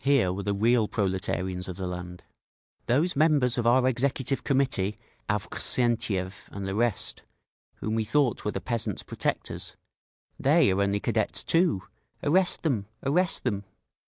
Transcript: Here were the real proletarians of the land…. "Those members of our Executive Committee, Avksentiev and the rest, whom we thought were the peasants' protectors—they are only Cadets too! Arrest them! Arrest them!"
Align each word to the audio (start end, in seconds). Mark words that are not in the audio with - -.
Here 0.00 0.32
were 0.32 0.42
the 0.42 0.52
real 0.52 0.88
proletarians 0.88 1.68
of 1.68 1.76
the 1.76 1.86
land…. 1.86 2.24
"Those 2.86 3.14
members 3.14 3.56
of 3.56 3.68
our 3.68 3.86
Executive 3.86 4.42
Committee, 4.42 4.98
Avksentiev 5.30 6.48
and 6.50 6.66
the 6.66 6.74
rest, 6.74 7.22
whom 7.76 7.94
we 7.94 8.02
thought 8.02 8.44
were 8.44 8.50
the 8.50 8.60
peasants' 8.60 9.04
protectors—they 9.04 10.72
are 10.72 10.82
only 10.82 10.98
Cadets 10.98 11.44
too! 11.44 11.84
Arrest 12.24 12.64
them! 12.64 12.86
Arrest 13.04 13.44
them!" 13.44 13.62